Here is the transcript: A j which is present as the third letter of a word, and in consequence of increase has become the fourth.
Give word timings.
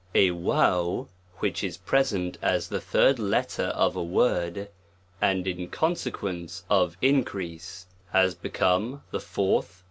A 0.15 0.31
j 0.31 1.03
which 1.41 1.63
is 1.63 1.77
present 1.77 2.39
as 2.41 2.69
the 2.69 2.81
third 2.81 3.19
letter 3.19 3.65
of 3.65 3.95
a 3.95 4.01
word, 4.03 4.67
and 5.21 5.45
in 5.45 5.67
consequence 5.67 6.63
of 6.71 6.97
increase 7.03 7.85
has 8.09 8.33
become 8.33 9.03
the 9.11 9.19
fourth. 9.19 9.79